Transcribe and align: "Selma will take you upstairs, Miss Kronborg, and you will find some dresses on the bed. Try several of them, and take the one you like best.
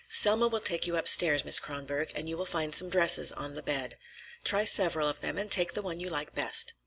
"Selma 0.09 0.47
will 0.47 0.59
take 0.59 0.87
you 0.87 0.97
upstairs, 0.97 1.45
Miss 1.45 1.59
Kronborg, 1.59 2.11
and 2.15 2.27
you 2.27 2.35
will 2.35 2.47
find 2.47 2.73
some 2.73 2.89
dresses 2.89 3.31
on 3.31 3.53
the 3.53 3.61
bed. 3.61 3.97
Try 4.43 4.65
several 4.65 5.07
of 5.07 5.19
them, 5.21 5.37
and 5.37 5.51
take 5.51 5.73
the 5.73 5.83
one 5.83 5.99
you 5.99 6.09
like 6.09 6.33
best. 6.33 6.73